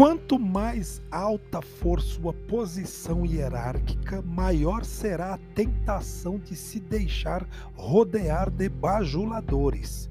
Quanto 0.00 0.38
mais 0.38 1.02
alta 1.10 1.60
for 1.60 2.00
sua 2.00 2.32
posição 2.32 3.26
hierárquica, 3.26 4.22
maior 4.22 4.82
será 4.82 5.34
a 5.34 5.38
tentação 5.54 6.38
de 6.38 6.56
se 6.56 6.80
deixar 6.80 7.46
rodear 7.74 8.50
de 8.50 8.66
bajuladores. 8.70 10.08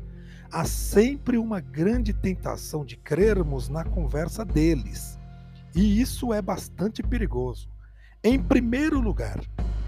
Há 0.52 0.64
sempre 0.64 1.39
uma 1.39 1.60
grande 1.60 2.14
tentação 2.14 2.86
de 2.86 2.97
crermos 2.97 3.68
na 3.68 3.83
conversa 3.83 4.46
deles, 4.46 5.18
e 5.75 6.00
isso 6.00 6.32
é 6.32 6.39
bastante 6.39 7.01
perigoso. 7.01 7.68
Em 8.24 8.39
primeiro 8.39 9.00
lugar, 9.00 9.42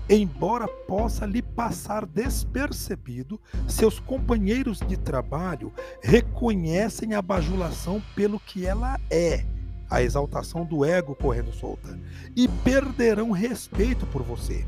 embora 0.09 0.68
possa 0.68 1.27
lhe 1.27 1.44
passar 1.44 2.08
despercebido, 2.08 3.40
seus 3.68 3.99
companheiros 3.99 4.80
de 4.80 4.98
trabalho 4.98 5.72
reconhecem 6.02 7.13
a 7.13 7.22
bajulação 7.22 8.02
pelo 8.16 8.40
que 8.40 8.66
ela 8.66 8.99
é 9.08 9.45
a 9.91 10.02
exaltação 10.02 10.66
do 10.66 10.86
ego 10.86 11.13
correndo 11.13 11.52
solta, 11.52 12.00
e 12.36 12.48
perderão 12.48 13.31
respeito 13.31 14.08
por 14.08 14.23
você. 14.23 14.66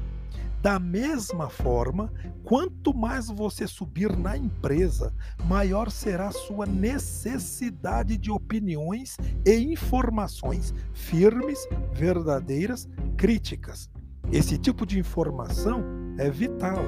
Da 0.62 0.80
mesma 0.80 1.50
forma, 1.50 2.12
quanto 2.44 2.94
mais 2.94 3.28
você 3.28 3.68
subir 3.68 4.16
na 4.18 4.38
empresa, 4.38 5.14
maior 5.46 5.90
será 5.90 6.32
sua 6.32 6.66
necessidade 6.66 8.18
de 8.18 8.32
opiniões 8.32 9.18
e 9.46 9.56
informações 9.56 10.74
firmes, 10.94 11.68
verdadeiras, 11.92 12.88
críticas. 13.18 13.90
Esse 14.32 14.58
tipo 14.58 14.86
de 14.86 15.00
informação 15.00 15.84
é 16.18 16.30
vital 16.30 16.80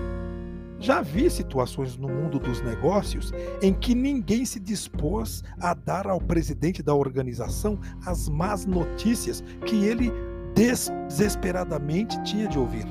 já 0.86 1.02
vi 1.02 1.32
situações 1.32 1.98
no 1.98 2.08
mundo 2.08 2.38
dos 2.38 2.62
negócios 2.62 3.34
em 3.60 3.74
que 3.74 3.96
ninguém 3.96 4.46
se 4.46 4.60
dispôs 4.60 5.44
a 5.60 5.74
dar 5.74 6.06
ao 6.06 6.22
presidente 6.22 6.84
da 6.84 6.94
organização 6.94 7.80
as 8.06 8.30
más 8.30 8.68
notícias 8.68 9.44
que 9.66 9.84
ele 9.84 10.14
desesperadamente 10.54 12.22
tinha 12.24 12.48
de 12.48 12.60
ouvir. 12.60 12.86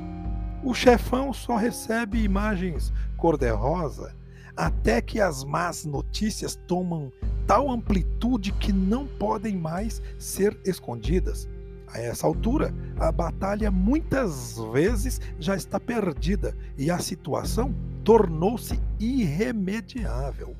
O 0.61 0.73
chefão 0.73 1.31
só 1.31 1.55
recebe 1.55 2.21
imagens 2.21 2.91
cor-de-rosa 3.15 4.13
até 4.57 5.01
que 5.01 5.21
as 5.21 5.45
más 5.45 5.85
notícias 5.85 6.59
tomam 6.67 7.13
tal 7.47 7.71
amplitude 7.71 8.51
que 8.51 8.73
não 8.73 9.07
podem 9.07 9.55
mais 9.55 10.01
ser 10.19 10.59
escondidas. 10.65 11.47
A 11.95 12.01
essa 12.01 12.27
altura, 12.27 12.73
a 12.99 13.09
batalha 13.09 13.71
muitas 13.71 14.57
vezes 14.73 15.21
já 15.39 15.55
está 15.55 15.79
perdida 15.79 16.53
e 16.77 16.91
a 16.91 16.99
situação 16.99 17.73
tornou-se 18.03 18.77
irremediável. 18.99 20.57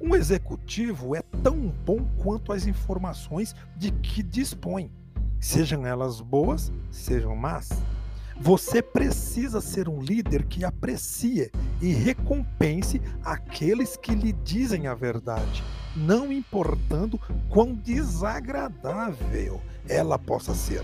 Um 0.00 0.16
executivo 0.16 1.14
é 1.14 1.22
tão 1.44 1.72
bom 1.86 2.04
quanto 2.18 2.52
as 2.52 2.66
informações 2.66 3.54
de 3.76 3.92
que 3.92 4.20
dispõe, 4.20 4.90
sejam 5.38 5.86
elas 5.86 6.20
boas, 6.20 6.72
sejam 6.90 7.36
más. 7.36 7.68
Você 8.40 8.82
precisa 8.82 9.60
ser 9.60 9.88
um 9.88 10.00
líder 10.00 10.44
que 10.44 10.64
aprecie 10.64 11.52
e 11.80 11.92
recompense 11.92 13.00
aqueles 13.24 13.96
que 13.96 14.12
lhe 14.12 14.32
dizem 14.32 14.88
a 14.88 14.94
verdade, 14.94 15.62
não 15.96 16.32
importando 16.32 17.20
quão 17.48 17.74
desagradável 17.74 19.60
ela 19.88 20.18
possa 20.18 20.54
ser. 20.54 20.82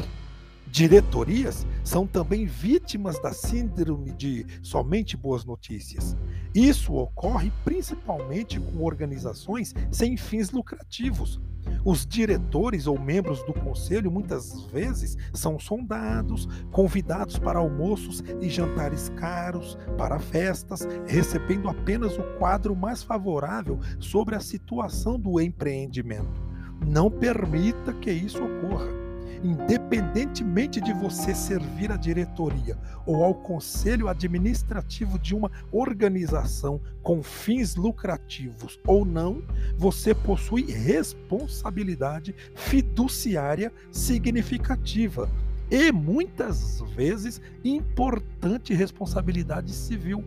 Diretorias 0.67 1.67
são 1.83 2.07
também 2.07 2.47
vítimas 2.47 3.21
da 3.21 3.33
síndrome 3.33 4.13
de 4.13 4.47
somente 4.63 5.17
boas 5.17 5.45
notícias. 5.45 6.17
Isso 6.55 6.95
ocorre 6.95 7.53
principalmente 7.65 8.61
com 8.61 8.85
organizações 8.85 9.75
sem 9.91 10.17
fins 10.17 10.51
lucrativos. 10.51 11.41
Os 11.85 12.07
diretores 12.07 12.87
ou 12.87 12.99
membros 12.99 13.43
do 13.45 13.53
conselho 13.53 14.11
muitas 14.11 14.65
vezes 14.67 15.17
são 15.33 15.59
sondados, 15.59 16.47
convidados 16.71 17.39
para 17.39 17.59
almoços 17.59 18.23
e 18.41 18.49
jantares 18.49 19.09
caros, 19.11 19.79
para 19.97 20.19
festas, 20.19 20.87
recebendo 21.07 21.69
apenas 21.69 22.19
o 22.19 22.23
quadro 22.39 22.77
mais 22.77 23.03
favorável 23.03 23.79
sobre 23.99 24.35
a 24.35 24.41
situação 24.41 25.19
do 25.19 25.41
empreendimento. 25.41 26.43
Não 26.87 27.11
permita 27.11 27.93
que 27.95 28.11
isso 28.11 28.43
ocorra 28.43 29.00
independentemente 29.43 30.81
de 30.81 30.93
você 30.93 31.35
servir 31.35 31.91
à 31.91 31.97
diretoria 31.97 32.77
ou 33.07 33.25
ao 33.25 33.35
conselho 33.35 34.09
administrativo 34.09 35.19
de 35.19 35.35
uma 35.35 35.51
organização 35.73 36.81
com 37.03 37.23
fins 37.23 37.77
lucrativos 37.77 38.79
ou 38.87 39.05
não, 39.05 39.43
você 39.77 40.15
possui 40.15 40.71
responsabilidade 40.71 42.35
fiduciária 42.55 43.73
significativa 43.91 45.29
e 45.71 45.93
muitas 45.93 46.81
vezes 46.95 47.41
importante 47.65 48.75
responsabilidade 48.75 49.73
civil. 49.73 50.25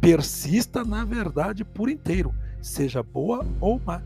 Persista 0.00 0.84
na 0.84 1.04
verdade 1.04 1.64
por 1.64 1.88
inteiro, 1.88 2.34
seja 2.62 3.02
boa 3.02 3.44
ou 3.60 3.80
má. 3.84 4.02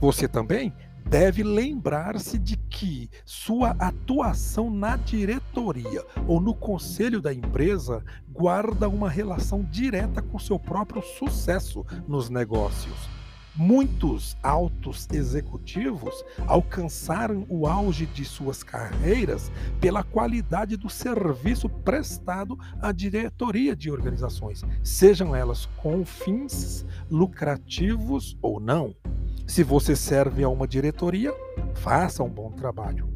Você 0.00 0.28
também 0.28 0.72
deve 1.08 1.42
lembrar-se 1.42 2.38
de 2.38 2.53
que 2.74 3.08
sua 3.24 3.70
atuação 3.78 4.68
na 4.68 4.96
diretoria 4.96 6.04
ou 6.26 6.40
no 6.40 6.52
conselho 6.52 7.20
da 7.20 7.32
empresa 7.32 8.04
guarda 8.28 8.88
uma 8.88 9.08
relação 9.08 9.62
direta 9.62 10.20
com 10.20 10.40
seu 10.40 10.58
próprio 10.58 11.00
sucesso 11.00 11.86
nos 12.08 12.28
negócios. 12.28 13.08
Muitos 13.54 14.36
altos 14.42 15.06
executivos 15.12 16.24
alcançaram 16.48 17.46
o 17.48 17.68
auge 17.68 18.06
de 18.06 18.24
suas 18.24 18.64
carreiras 18.64 19.52
pela 19.80 20.02
qualidade 20.02 20.76
do 20.76 20.90
serviço 20.90 21.68
prestado 21.68 22.58
à 22.82 22.90
diretoria 22.90 23.76
de 23.76 23.88
organizações, 23.88 24.64
sejam 24.82 25.36
elas 25.36 25.66
com 25.76 26.04
fins 26.04 26.84
lucrativos 27.08 28.36
ou 28.42 28.58
não. 28.58 28.92
Se 29.46 29.62
você 29.62 29.94
serve 29.94 30.42
a 30.42 30.48
uma 30.48 30.66
diretoria, 30.66 31.32
faça 31.74 32.22
um 32.22 32.30
bom 32.30 32.50
trabalho. 32.50 33.14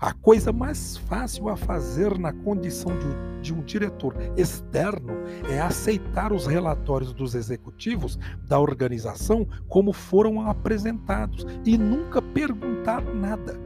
A 0.00 0.14
coisa 0.14 0.50
mais 0.50 0.96
fácil 0.96 1.50
a 1.50 1.56
fazer 1.56 2.18
na 2.18 2.32
condição 2.32 2.90
de, 2.98 3.42
de, 3.42 3.52
um 3.52 3.62
diretor 3.62 4.14
externo 4.34 5.12
é 5.50 5.60
aceitar 5.60 6.32
os 6.32 6.46
relatórios 6.46 7.12
dos 7.12 7.34
executivos 7.34 8.18
da 8.48 8.58
organização 8.58 9.46
como 9.68 9.92
foram 9.92 10.48
apresentados 10.48 11.46
e 11.66 11.76
nunca 11.76 12.22
perguntar 12.22 13.02
nada. 13.02 13.60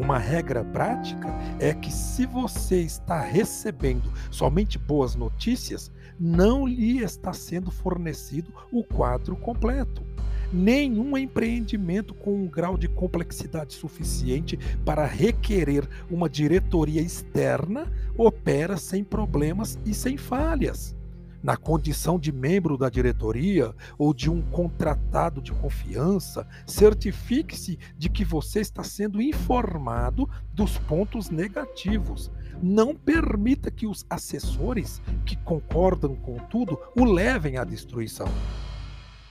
Uma 0.00 0.18
regra 0.18 0.64
prática 0.64 1.28
é 1.60 1.72
que, 1.72 1.92
se 1.92 2.26
você 2.26 2.80
está 2.80 3.20
recebendo 3.20 4.12
somente 4.32 4.78
boas 4.78 5.14
notícias, 5.14 5.92
não 6.18 6.66
lhe 6.66 6.98
está 7.02 7.32
sendo 7.32 7.70
fornecido 7.70 8.52
o 8.72 8.82
quadro 8.82 9.36
completo 9.36 10.07
nenhum 10.52 11.16
empreendimento 11.16 12.14
com 12.14 12.34
um 12.34 12.46
grau 12.46 12.76
de 12.76 12.88
complexidade 12.88 13.74
suficiente 13.74 14.58
para 14.84 15.06
requerer 15.06 15.88
uma 16.10 16.28
diretoria 16.28 17.00
externa 17.00 17.90
opera 18.16 18.76
sem 18.76 19.04
problemas 19.04 19.78
e 19.84 19.94
sem 19.94 20.16
falhas. 20.16 20.96
Na 21.40 21.56
condição 21.56 22.18
de 22.18 22.32
membro 22.32 22.76
da 22.76 22.88
diretoria 22.88 23.72
ou 23.96 24.12
de 24.12 24.28
um 24.28 24.42
contratado 24.42 25.40
de 25.40 25.52
confiança, 25.52 26.46
certifique-se 26.66 27.78
de 27.96 28.08
que 28.08 28.24
você 28.24 28.60
está 28.60 28.82
sendo 28.82 29.22
informado 29.22 30.28
dos 30.52 30.78
pontos 30.78 31.30
negativos. 31.30 32.28
Não 32.60 32.92
permita 32.92 33.70
que 33.70 33.86
os 33.86 34.04
assessores 34.10 35.00
que 35.24 35.36
concordam 35.36 36.16
com 36.16 36.38
tudo 36.50 36.76
o 36.96 37.04
levem 37.04 37.56
à 37.56 37.62
destruição. 37.62 38.26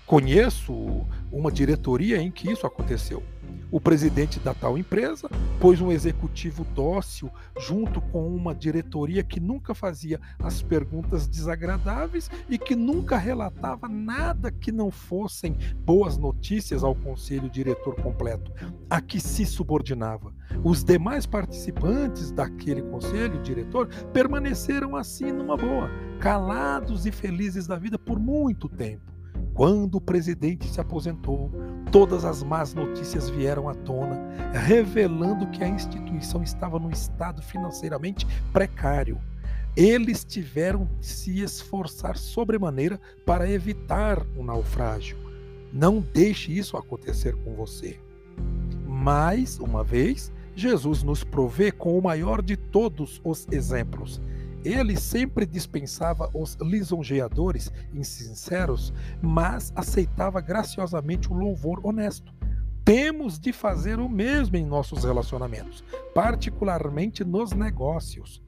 Conheço 0.07 1.05
uma 1.29 1.51
diretoria 1.51 2.15
em 2.21 2.31
que 2.31 2.49
isso 2.49 2.65
aconteceu. 2.65 3.21
O 3.69 3.81
presidente 3.81 4.39
da 4.39 4.53
tal 4.53 4.77
empresa 4.77 5.29
pôs 5.59 5.81
um 5.81 5.91
executivo 5.91 6.63
dócil 6.73 7.29
junto 7.59 7.99
com 7.99 8.33
uma 8.33 8.55
diretoria 8.55 9.21
que 9.21 9.41
nunca 9.41 9.75
fazia 9.75 10.21
as 10.39 10.61
perguntas 10.61 11.27
desagradáveis 11.27 12.31
e 12.47 12.57
que 12.57 12.73
nunca 12.73 13.17
relatava 13.17 13.89
nada 13.89 14.49
que 14.49 14.71
não 14.71 14.89
fossem 14.89 15.57
boas 15.83 16.17
notícias 16.17 16.85
ao 16.85 16.95
conselho 16.95 17.49
diretor 17.49 17.93
completo, 17.95 18.53
a 18.89 19.01
que 19.01 19.19
se 19.19 19.45
subordinava. 19.45 20.33
Os 20.63 20.85
demais 20.85 21.25
participantes 21.25 22.31
daquele 22.31 22.81
conselho 22.83 23.41
diretor 23.41 23.89
permaneceram 24.13 24.95
assim 24.95 25.33
numa 25.33 25.57
boa, 25.57 25.91
calados 26.21 27.05
e 27.05 27.11
felizes 27.11 27.67
da 27.67 27.75
vida 27.75 27.99
por 27.99 28.17
muito 28.17 28.69
tempo. 28.69 29.16
Quando 29.57 29.95
o 29.95 30.01
presidente 30.01 30.67
se 30.67 30.79
aposentou, 30.79 31.49
todas 31.91 32.23
as 32.23 32.43
más 32.43 32.75
notícias 32.75 33.27
vieram 33.27 33.67
à 33.67 33.73
tona, 33.73 34.21
revelando 34.53 35.47
que 35.47 35.63
a 35.63 35.67
instituição 35.67 36.43
estava 36.43 36.77
num 36.77 36.91
estado 36.91 37.41
financeiramente 37.41 38.27
precário. 38.53 39.19
Eles 39.75 40.23
tiveram 40.23 40.87
de 40.99 41.07
se 41.07 41.41
esforçar 41.41 42.17
sobremaneira 42.17 43.01
para 43.25 43.49
evitar 43.49 44.23
o 44.35 44.41
um 44.41 44.43
naufrágio. 44.43 45.17
Não 45.73 46.01
deixe 46.01 46.55
isso 46.55 46.77
acontecer 46.77 47.35
com 47.37 47.55
você. 47.55 47.99
Mais 48.85 49.57
uma 49.57 49.83
vez, 49.83 50.31
Jesus 50.55 51.01
nos 51.01 51.23
provê 51.23 51.71
com 51.71 51.97
o 51.97 52.01
maior 52.01 52.43
de 52.43 52.55
todos 52.55 53.19
os 53.23 53.47
exemplos. 53.51 54.21
Ele 54.63 54.97
sempre 54.97 55.45
dispensava 55.45 56.29
os 56.33 56.55
lisonjeadores 56.61 57.71
insinceros, 57.93 58.93
mas 59.21 59.71
aceitava 59.75 60.41
graciosamente 60.41 61.31
o 61.31 61.35
louvor 61.35 61.79
honesto. 61.85 62.33
Temos 62.83 63.37
de 63.37 63.51
fazer 63.51 63.99
o 63.99 64.07
mesmo 64.07 64.55
em 64.55 64.65
nossos 64.65 65.03
relacionamentos, 65.03 65.83
particularmente 66.13 67.23
nos 67.23 67.51
negócios. 67.51 68.41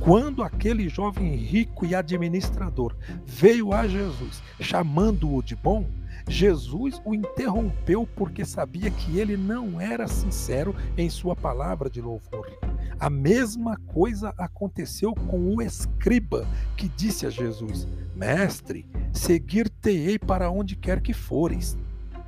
Quando 0.00 0.42
aquele 0.42 0.88
jovem 0.88 1.34
rico 1.34 1.84
e 1.84 1.94
administrador 1.94 2.96
veio 3.24 3.72
a 3.72 3.86
Jesus 3.86 4.42
chamando-o 4.60 5.42
de 5.42 5.54
bom, 5.54 5.86
Jesus 6.28 7.00
o 7.04 7.14
interrompeu 7.14 8.08
porque 8.16 8.44
sabia 8.44 8.90
que 8.90 9.18
ele 9.18 9.36
não 9.36 9.80
era 9.80 10.08
sincero 10.08 10.74
em 10.96 11.08
sua 11.08 11.36
palavra 11.36 11.88
de 11.88 12.00
louvor. 12.00 12.50
A 12.98 13.10
mesma 13.10 13.76
coisa 13.88 14.32
aconteceu 14.38 15.14
com 15.14 15.54
o 15.54 15.60
escriba, 15.60 16.46
que 16.76 16.88
disse 16.88 17.26
a 17.26 17.30
Jesus: 17.30 17.86
Mestre, 18.14 18.86
seguir-te-ei 19.12 20.18
para 20.18 20.50
onde 20.50 20.76
quer 20.76 21.02
que 21.02 21.12
fores. 21.12 21.76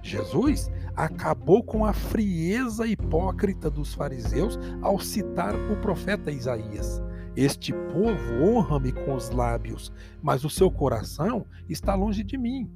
Jesus 0.02 0.70
acabou 0.94 1.62
com 1.62 1.84
a 1.84 1.92
frieza 1.92 2.86
hipócrita 2.86 3.70
dos 3.70 3.94
fariseus 3.94 4.58
ao 4.82 5.00
citar 5.00 5.54
o 5.54 5.80
profeta 5.80 6.30
Isaías. 6.30 7.02
Este 7.34 7.72
povo 7.72 8.42
honra-me 8.42 8.92
com 8.92 9.14
os 9.14 9.30
lábios, 9.30 9.92
mas 10.22 10.44
o 10.44 10.50
seu 10.50 10.70
coração 10.70 11.46
está 11.68 11.94
longe 11.94 12.22
de 12.22 12.36
mim. 12.36 12.70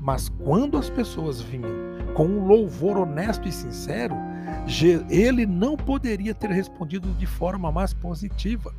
Mas 0.00 0.28
quando 0.28 0.76
as 0.76 0.90
pessoas 0.90 1.40
vinham 1.40 1.70
com 2.14 2.26
um 2.26 2.46
louvor 2.46 2.96
honesto 2.96 3.48
e 3.48 3.52
sincero, 3.52 4.14
ele 5.10 5.46
não 5.46 5.76
poderia 5.76 6.34
ter 6.34 6.50
respondido 6.50 7.08
de 7.14 7.26
forma 7.26 7.70
mais 7.70 7.92
positiva. 7.92 8.74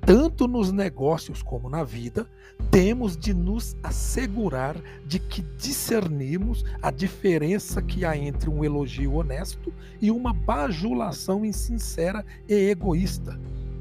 Tanto 0.00 0.48
nos 0.48 0.72
negócios 0.72 1.42
como 1.42 1.68
na 1.68 1.84
vida, 1.84 2.26
temos 2.70 3.16
de 3.16 3.32
nos 3.32 3.76
assegurar 3.82 4.76
de 5.06 5.18
que 5.18 5.42
discernimos 5.58 6.64
a 6.80 6.90
diferença 6.90 7.80
que 7.80 8.04
há 8.04 8.16
entre 8.16 8.50
um 8.50 8.64
elogio 8.64 9.14
honesto 9.14 9.72
e 10.00 10.10
uma 10.10 10.32
bajulação 10.32 11.44
insincera 11.44 12.24
e 12.48 12.70
egoísta. 12.70 13.38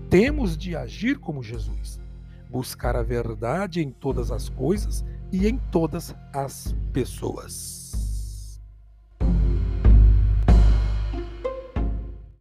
Temos 0.10 0.58
de 0.58 0.76
agir 0.76 1.18
como 1.18 1.42
Jesus, 1.42 2.00
buscar 2.50 2.96
a 2.96 3.04
verdade 3.04 3.82
em 3.82 3.90
todas 3.90 4.32
as 4.32 4.50
coisas 4.50 5.04
e 5.32 5.48
em 5.48 5.58
todas 5.72 6.14
as 6.34 6.76
pessoas. 6.92 7.81